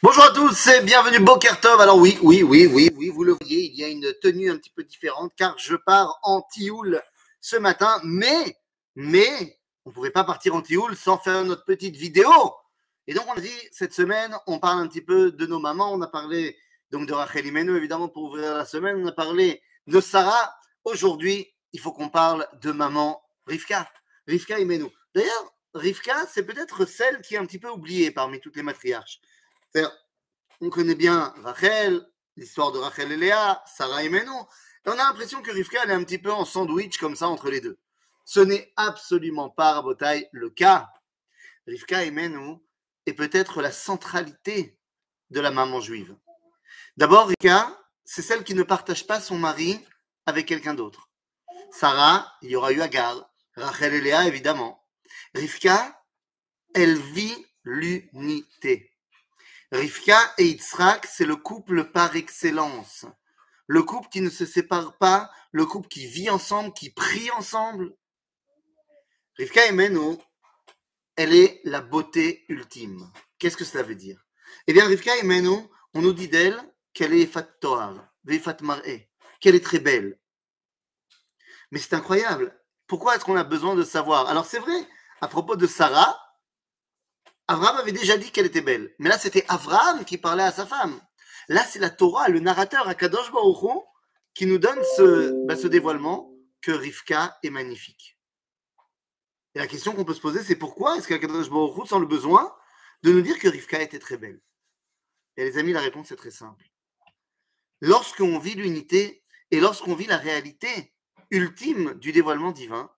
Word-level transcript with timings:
Bonjour 0.00 0.22
à 0.22 0.30
tous 0.30 0.68
et 0.68 0.80
bienvenue 0.82 1.18
Bokertov. 1.18 1.80
Alors 1.80 1.98
oui, 1.98 2.16
oui, 2.22 2.44
oui, 2.44 2.68
oui, 2.72 2.88
oui, 2.94 3.08
vous 3.08 3.24
le 3.24 3.32
voyez, 3.32 3.64
il 3.64 3.74
y 3.74 3.82
a 3.82 3.88
une 3.88 4.14
tenue 4.22 4.48
un 4.48 4.56
petit 4.56 4.70
peu 4.70 4.84
différente 4.84 5.32
car 5.34 5.58
je 5.58 5.74
pars 5.74 6.20
en 6.22 6.40
Tioul 6.52 7.02
ce 7.40 7.56
matin, 7.56 8.00
mais, 8.04 8.56
mais, 8.94 9.58
on 9.84 9.90
ne 9.90 9.94
pouvait 9.94 10.12
pas 10.12 10.22
partir 10.22 10.54
en 10.54 10.62
Tioul 10.62 10.94
sans 10.94 11.18
faire 11.18 11.44
notre 11.44 11.64
petite 11.64 11.96
vidéo. 11.96 12.30
Et 13.08 13.14
donc 13.14 13.24
on 13.26 13.32
a 13.32 13.40
dit, 13.40 13.50
cette 13.72 13.92
semaine, 13.92 14.36
on 14.46 14.60
parle 14.60 14.82
un 14.82 14.86
petit 14.86 15.00
peu 15.00 15.32
de 15.32 15.46
nos 15.46 15.58
mamans, 15.58 15.92
on 15.92 16.00
a 16.00 16.06
parlé 16.06 16.56
donc 16.92 17.08
de 17.08 17.12
Rachel 17.12 17.44
Imenu, 17.46 17.76
évidemment, 17.76 18.08
pour 18.08 18.22
ouvrir 18.22 18.54
la 18.54 18.64
semaine, 18.64 18.98
on 19.02 19.06
a 19.08 19.12
parlé 19.12 19.60
de 19.88 20.00
Sarah. 20.00 20.54
Aujourd'hui, 20.84 21.52
il 21.72 21.80
faut 21.80 21.90
qu'on 21.90 22.08
parle 22.08 22.46
de 22.62 22.70
maman 22.70 23.20
Rivka, 23.48 23.90
Rivka 24.28 24.60
Imenu. 24.60 24.86
D'ailleurs, 25.12 25.52
Rivka, 25.74 26.24
c'est 26.32 26.44
peut-être 26.44 26.86
celle 26.86 27.20
qui 27.20 27.34
est 27.34 27.38
un 27.38 27.46
petit 27.46 27.58
peu 27.58 27.68
oubliée 27.68 28.12
parmi 28.12 28.38
toutes 28.38 28.54
les 28.54 28.62
matriarches. 28.62 29.20
On 30.60 30.70
connaît 30.70 30.94
bien 30.94 31.32
Rachel, 31.42 32.04
l'histoire 32.36 32.72
de 32.72 32.78
Rachel 32.78 33.12
et 33.12 33.16
Léa, 33.16 33.62
Sarah 33.66 34.02
et 34.02 34.08
Menon, 34.08 34.46
et 34.84 34.88
on 34.88 34.92
a 34.92 34.96
l'impression 34.96 35.42
que 35.42 35.50
Rivka, 35.50 35.84
est 35.84 35.92
un 35.92 36.02
petit 36.02 36.18
peu 36.18 36.32
en 36.32 36.44
sandwich 36.44 36.98
comme 36.98 37.16
ça 37.16 37.28
entre 37.28 37.50
les 37.50 37.60
deux. 37.60 37.78
Ce 38.24 38.40
n'est 38.40 38.72
absolument 38.76 39.50
pas, 39.50 39.74
Rabotai, 39.74 40.28
le 40.32 40.50
cas. 40.50 40.88
Rivka 41.66 42.04
et 42.04 42.10
Menon 42.10 42.60
est 43.06 43.12
peut-être 43.12 43.62
la 43.62 43.70
centralité 43.70 44.78
de 45.30 45.40
la 45.40 45.50
maman 45.50 45.80
juive. 45.80 46.16
D'abord, 46.96 47.28
Rivka, 47.28 47.78
c'est 48.04 48.22
celle 48.22 48.44
qui 48.44 48.54
ne 48.54 48.62
partage 48.62 49.06
pas 49.06 49.20
son 49.20 49.36
mari 49.36 49.84
avec 50.26 50.46
quelqu'un 50.46 50.74
d'autre. 50.74 51.10
Sarah, 51.70 52.32
il 52.42 52.50
y 52.50 52.56
aura 52.56 52.72
eu 52.72 52.80
Agar, 52.80 53.30
Rachel 53.54 53.94
et 53.94 54.00
Léa, 54.00 54.26
évidemment. 54.26 54.84
Rivka, 55.34 56.02
elle 56.74 56.98
vit 56.98 57.46
l'unité. 57.64 58.90
Rivka 59.70 60.18
et 60.38 60.44
Yitzhak, 60.44 61.06
c'est 61.06 61.26
le 61.26 61.36
couple 61.36 61.90
par 61.90 62.16
excellence. 62.16 63.04
Le 63.66 63.82
couple 63.82 64.08
qui 64.08 64.22
ne 64.22 64.30
se 64.30 64.46
sépare 64.46 64.96
pas, 64.96 65.30
le 65.52 65.66
couple 65.66 65.88
qui 65.88 66.06
vit 66.06 66.30
ensemble, 66.30 66.72
qui 66.72 66.90
prie 66.90 67.30
ensemble. 67.32 67.94
Rivka 69.36 69.66
et 69.66 69.72
Meno, 69.72 70.18
elle 71.16 71.34
est 71.34 71.60
la 71.64 71.82
beauté 71.82 72.46
ultime. 72.48 73.12
Qu'est-ce 73.38 73.56
que 73.56 73.64
cela 73.64 73.82
veut 73.82 73.94
dire? 73.94 74.24
Eh 74.66 74.72
bien, 74.72 74.86
Rivka 74.86 75.16
et 75.16 75.22
Meno, 75.22 75.70
on 75.94 76.00
nous 76.00 76.14
dit 76.14 76.28
d'elle 76.28 76.58
qu'elle 76.94 77.12
est 77.12 77.20
Efat 77.20 77.46
qu'elle 79.40 79.54
est 79.54 79.64
très 79.64 79.78
belle. 79.78 80.18
Mais 81.70 81.78
c'est 81.78 81.94
incroyable. 81.94 82.58
Pourquoi 82.86 83.14
est-ce 83.14 83.24
qu'on 83.24 83.36
a 83.36 83.44
besoin 83.44 83.74
de 83.74 83.84
savoir? 83.84 84.28
Alors 84.28 84.46
c'est 84.46 84.58
vrai, 84.58 84.88
à 85.20 85.28
propos 85.28 85.56
de 85.56 85.66
Sarah, 85.66 86.18
Abraham 87.48 87.78
avait 87.78 87.92
déjà 87.92 88.18
dit 88.18 88.30
qu'elle 88.30 88.46
était 88.46 88.60
belle. 88.60 88.94
Mais 88.98 89.08
là, 89.08 89.18
c'était 89.18 89.44
Abraham 89.48 90.04
qui 90.04 90.18
parlait 90.18 90.44
à 90.44 90.52
sa 90.52 90.66
femme. 90.66 91.00
Là, 91.48 91.64
c'est 91.64 91.78
la 91.78 91.88
Torah, 91.88 92.28
le 92.28 92.40
narrateur 92.40 92.84
Baruch 92.84 93.62
Hu, 93.62 93.80
qui 94.34 94.44
nous 94.44 94.58
donne 94.58 94.78
ce, 94.96 95.46
bah, 95.46 95.56
ce 95.56 95.66
dévoilement 95.66 96.30
que 96.60 96.72
Rivka 96.72 97.38
est 97.42 97.50
magnifique. 97.50 98.18
Et 99.54 99.58
la 99.58 99.66
question 99.66 99.94
qu'on 99.94 100.04
peut 100.04 100.14
se 100.14 100.20
poser, 100.20 100.42
c'est 100.42 100.56
pourquoi 100.56 100.98
est-ce 100.98 101.08
qu'Akadosh 101.08 101.48
Baruch 101.48 101.88
sent 101.88 101.98
le 101.98 102.06
besoin 102.06 102.54
de 103.02 103.12
nous 103.12 103.22
dire 103.22 103.38
que 103.38 103.48
Rivka 103.48 103.80
était 103.80 103.98
très 103.98 104.18
belle? 104.18 104.40
Et 105.38 105.44
les 105.44 105.56
amis, 105.56 105.72
la 105.72 105.80
réponse 105.80 106.12
est 106.12 106.16
très 106.16 106.30
simple. 106.30 106.64
Lorsqu'on 107.80 108.38
vit 108.38 108.56
l'unité 108.56 109.24
et 109.50 109.60
lorsqu'on 109.60 109.94
vit 109.94 110.06
la 110.06 110.18
réalité 110.18 110.92
ultime 111.30 111.94
du 111.94 112.12
dévoilement 112.12 112.52
divin, 112.52 112.90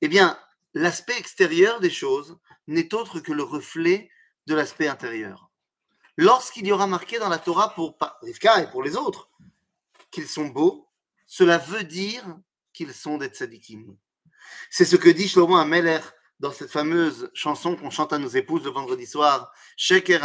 eh 0.00 0.08
bien, 0.08 0.38
l'aspect 0.74 1.18
extérieur 1.18 1.80
des 1.80 1.90
choses 1.90 2.38
n'est 2.66 2.94
autre 2.94 3.20
que 3.20 3.32
le 3.32 3.42
reflet 3.42 4.10
de 4.46 4.54
l'aspect 4.54 4.88
intérieur. 4.88 5.50
Lorsqu'il 6.16 6.66
y 6.66 6.72
aura 6.72 6.86
marqué 6.86 7.18
dans 7.18 7.28
la 7.28 7.38
Torah 7.38 7.74
pour 7.74 7.96
Rivka 8.22 8.62
et 8.62 8.70
pour 8.70 8.82
les 8.82 8.96
autres 8.96 9.30
qu'ils 10.10 10.28
sont 10.28 10.46
beaux, 10.46 10.88
cela 11.26 11.58
veut 11.58 11.84
dire 11.84 12.24
qu'ils 12.72 12.94
sont 12.94 13.18
des 13.18 13.28
tzadikim. 13.28 13.96
C'est 14.70 14.84
ce 14.84 14.96
que 14.96 15.10
dit 15.10 15.28
Shlomo 15.28 15.56
Ameler 15.56 16.00
dans 16.38 16.52
cette 16.52 16.70
fameuse 16.70 17.30
chanson 17.34 17.76
qu'on 17.76 17.90
chante 17.90 18.12
à 18.12 18.18
nos 18.18 18.28
épouses 18.28 18.64
le 18.64 18.70
vendredi 18.70 19.06
soir. 19.06 19.52
Qu'est-ce 19.76 20.22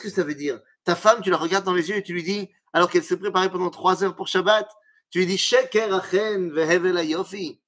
que 0.00 0.10
ça 0.10 0.22
veut 0.24 0.34
dire? 0.34 0.60
Ta 0.84 0.94
femme, 0.96 1.20
tu 1.22 1.30
la 1.30 1.36
regardes 1.36 1.64
dans 1.64 1.74
les 1.74 1.88
yeux 1.88 1.96
et 1.96 2.02
tu 2.02 2.12
lui 2.12 2.22
dis, 2.22 2.48
alors 2.72 2.90
qu'elle 2.90 3.04
s'est 3.04 3.16
préparée 3.16 3.50
pendant 3.50 3.70
trois 3.70 4.04
heures 4.04 4.14
pour 4.14 4.28
Shabbat, 4.28 4.68
tu 5.10 5.18
lui 5.18 5.26
dis 5.26 5.38
Sheker 5.38 5.92
achen 5.92 6.50
ve'evel 6.52 7.04
yofi. 7.04 7.60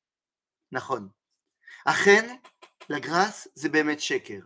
Achen, 1.84 2.40
la 2.88 3.00
grâce, 3.00 3.50
c'est 3.54 3.98
sheker. 3.98 4.42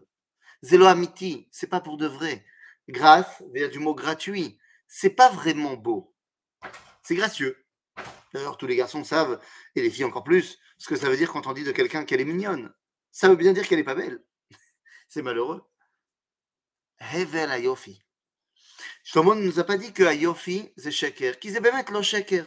Zelo 0.62 0.86
amiti, 0.86 1.48
c'est 1.50 1.66
pas 1.66 1.80
pour 1.80 1.96
de 1.96 2.06
vrai. 2.06 2.44
Grâce, 2.88 3.42
a 3.56 3.68
du 3.68 3.78
mot 3.78 3.94
gratuit. 3.94 4.58
C'est 4.88 5.10
pas 5.10 5.30
vraiment 5.30 5.76
beau. 5.76 6.14
C'est 7.02 7.14
gracieux. 7.14 7.64
D'ailleurs, 8.32 8.56
tous 8.56 8.66
les 8.66 8.76
garçons 8.76 9.04
savent, 9.04 9.40
et 9.74 9.82
les 9.82 9.90
filles 9.90 10.04
encore 10.04 10.24
plus, 10.24 10.58
ce 10.78 10.88
que 10.88 10.96
ça 10.96 11.08
veut 11.08 11.16
dire 11.16 11.32
quand 11.32 11.46
on 11.46 11.52
dit 11.52 11.64
de 11.64 11.72
quelqu'un 11.72 12.04
qu'elle 12.04 12.20
est 12.20 12.24
mignonne. 12.24 12.72
Ça 13.10 13.28
veut 13.28 13.36
bien 13.36 13.52
dire 13.52 13.66
qu'elle 13.66 13.78
est 13.78 13.84
pas 13.84 13.94
belle. 13.94 14.22
C'est 15.08 15.22
malheureux. 15.22 15.68
Hevel 17.00 17.50
ayofi. 17.50 18.02
Shlomo 19.02 19.34
ne 19.34 19.42
nous 19.42 19.58
a 19.58 19.64
pas 19.64 19.78
dit 19.78 19.92
que 19.92 20.02
ayofi, 20.02 20.70
c'est 20.76 20.90
sheker. 20.90 21.38
Qui 21.38 21.50
c'est 21.50 21.60
bemet 21.60 21.84
lo 21.90 22.02
sheker. 22.02 22.46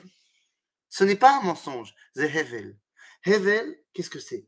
Ce 0.88 1.04
n'est 1.04 1.16
pas 1.16 1.40
un 1.40 1.42
mensonge. 1.42 1.96
C'est 2.16 2.34
hevel. 2.34 2.78
Hevel, 3.26 3.80
qu'est-ce 3.94 4.10
que 4.10 4.20
c'est? 4.20 4.48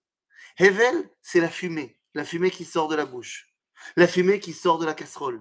Hevel, 0.58 1.10
c'est 1.22 1.40
la 1.40 1.50
fumée, 1.50 2.00
la 2.14 2.26
fumée 2.26 2.52
qui 2.52 2.66
sort 2.66 2.88
de 2.88 2.96
la 2.96 3.06
bouche, 3.06 3.54
la 3.96 4.08
fumée 4.08 4.40
qui 4.40 4.54
sort 4.54 4.78
de 4.78 4.86
la 4.86 4.94
casserole. 4.94 5.40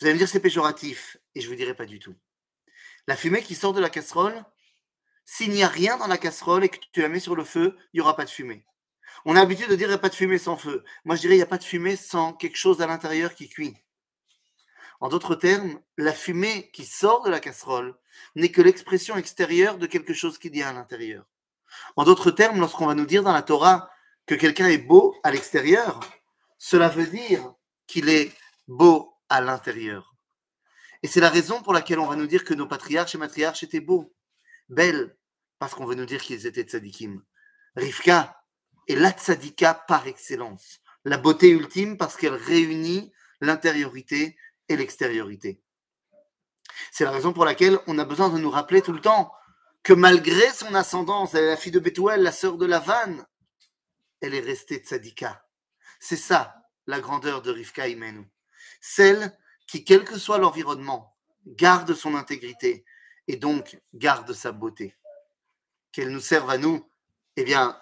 Vous 0.00 0.06
allez 0.06 0.14
me 0.14 0.18
dire 0.18 0.28
c'est 0.28 0.40
péjoratif, 0.40 1.16
et 1.34 1.40
je 1.40 1.46
ne 1.46 1.52
vous 1.52 1.56
dirai 1.56 1.74
pas 1.74 1.86
du 1.86 1.98
tout. 1.98 2.14
La 3.06 3.16
fumée 3.16 3.42
qui 3.42 3.54
sort 3.54 3.72
de 3.72 3.80
la 3.80 3.90
casserole, 3.90 4.44
s'il 5.24 5.50
n'y 5.50 5.62
a 5.62 5.68
rien 5.68 5.96
dans 5.96 6.08
la 6.08 6.18
casserole 6.18 6.64
et 6.64 6.68
que 6.68 6.78
tu 6.92 7.00
la 7.00 7.08
mets 7.08 7.20
sur 7.20 7.36
le 7.36 7.44
feu, 7.44 7.76
il 7.92 7.98
n'y 7.98 8.00
aura 8.00 8.16
pas 8.16 8.24
de 8.24 8.30
fumée. 8.30 8.66
On 9.24 9.36
a 9.36 9.40
l'habitude 9.40 9.68
de 9.68 9.76
dire 9.76 9.86
il 9.86 9.90
n'y 9.90 9.94
a 9.94 9.98
pas 9.98 10.08
de 10.08 10.14
fumée 10.14 10.38
sans 10.38 10.56
feu. 10.56 10.84
Moi, 11.04 11.14
je 11.16 11.20
dirais 11.20 11.34
il 11.34 11.38
n'y 11.38 11.42
a 11.42 11.46
pas 11.46 11.58
de 11.58 11.64
fumée 11.64 11.96
sans 11.96 12.32
quelque 12.32 12.56
chose 12.56 12.82
à 12.82 12.86
l'intérieur 12.86 13.34
qui 13.34 13.48
cuit. 13.48 13.76
En 15.02 15.08
d'autres 15.08 15.34
termes, 15.34 15.80
la 15.98 16.12
fumée 16.12 16.70
qui 16.72 16.84
sort 16.84 17.24
de 17.24 17.30
la 17.30 17.40
casserole 17.40 17.96
n'est 18.36 18.52
que 18.52 18.62
l'expression 18.62 19.16
extérieure 19.16 19.76
de 19.76 19.88
quelque 19.88 20.14
chose 20.14 20.38
qui 20.38 20.48
y 20.50 20.62
a 20.62 20.68
à 20.68 20.72
l'intérieur. 20.72 21.26
En 21.96 22.04
d'autres 22.04 22.30
termes, 22.30 22.60
lorsqu'on 22.60 22.86
va 22.86 22.94
nous 22.94 23.04
dire 23.04 23.24
dans 23.24 23.32
la 23.32 23.42
Torah 23.42 23.90
que 24.26 24.36
quelqu'un 24.36 24.68
est 24.68 24.78
beau 24.78 25.16
à 25.24 25.32
l'extérieur, 25.32 25.98
cela 26.56 26.88
veut 26.88 27.08
dire 27.08 27.52
qu'il 27.88 28.08
est 28.08 28.30
beau 28.68 29.12
à 29.28 29.40
l'intérieur. 29.40 30.14
Et 31.02 31.08
c'est 31.08 31.18
la 31.18 31.30
raison 31.30 31.64
pour 31.64 31.72
laquelle 31.72 31.98
on 31.98 32.06
va 32.06 32.14
nous 32.14 32.28
dire 32.28 32.44
que 32.44 32.54
nos 32.54 32.68
patriarches 32.68 33.16
et 33.16 33.18
matriarches 33.18 33.64
étaient 33.64 33.80
beaux, 33.80 34.14
belles, 34.68 35.16
parce 35.58 35.74
qu'on 35.74 35.84
veut 35.84 35.96
nous 35.96 36.06
dire 36.06 36.22
qu'ils 36.22 36.46
étaient 36.46 36.62
tzadikim. 36.62 37.20
Rivka 37.74 38.40
est 38.86 38.94
la 38.94 39.10
tzadika 39.10 39.74
par 39.74 40.06
excellence, 40.06 40.78
la 41.04 41.18
beauté 41.18 41.48
ultime 41.48 41.96
parce 41.96 42.16
qu'elle 42.16 42.34
réunit 42.34 43.12
l'intériorité 43.40 44.36
l'extériorité. 44.76 45.60
C'est 46.90 47.04
la 47.04 47.10
raison 47.10 47.32
pour 47.32 47.44
laquelle 47.44 47.78
on 47.86 47.98
a 47.98 48.04
besoin 48.04 48.30
de 48.30 48.38
nous 48.38 48.50
rappeler 48.50 48.82
tout 48.82 48.92
le 48.92 49.00
temps 49.00 49.32
que 49.82 49.92
malgré 49.92 50.48
son 50.50 50.74
ascendance, 50.74 51.34
elle 51.34 51.44
est 51.44 51.50
la 51.50 51.56
fille 51.56 51.72
de 51.72 51.80
Bethuel, 51.80 52.22
la 52.22 52.32
sœur 52.32 52.56
de 52.56 52.66
Lavan, 52.66 53.24
elle 54.20 54.34
est 54.34 54.40
restée 54.40 54.76
tzadika. 54.76 55.44
C'est 55.98 56.16
ça 56.16 56.54
la 56.86 57.00
grandeur 57.00 57.42
de 57.42 57.50
Rivka 57.50 57.88
Imenu. 57.88 58.30
Celle 58.80 59.36
qui, 59.66 59.84
quel 59.84 60.04
que 60.04 60.18
soit 60.18 60.38
l'environnement, 60.38 61.16
garde 61.46 61.94
son 61.94 62.14
intégrité 62.14 62.84
et 63.28 63.36
donc 63.36 63.80
garde 63.94 64.32
sa 64.32 64.52
beauté. 64.52 64.96
Qu'elle 65.92 66.10
nous 66.10 66.20
serve 66.20 66.50
à 66.50 66.58
nous, 66.58 66.88
eh 67.36 67.44
bien, 67.44 67.78